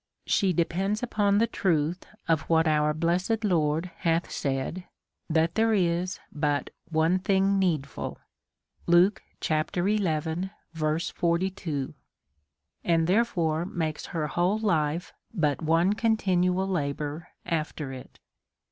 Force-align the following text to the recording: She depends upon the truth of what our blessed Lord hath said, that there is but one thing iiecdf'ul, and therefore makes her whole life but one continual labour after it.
She 0.25 0.51
depends 0.51 1.03
upon 1.03 1.37
the 1.37 1.45
truth 1.45 2.07
of 2.27 2.41
what 2.49 2.67
our 2.67 2.91
blessed 2.91 3.43
Lord 3.43 3.91
hath 3.97 4.31
said, 4.31 4.85
that 5.29 5.53
there 5.53 5.75
is 5.75 6.19
but 6.31 6.71
one 6.89 7.19
thing 7.19 7.59
iiecdf'ul, 7.61 8.17
and 12.83 13.07
therefore 13.07 13.65
makes 13.65 14.05
her 14.07 14.25
whole 14.27 14.57
life 14.57 15.13
but 15.35 15.61
one 15.61 15.93
continual 15.93 16.67
labour 16.67 17.27
after 17.45 17.93
it. 17.93 18.19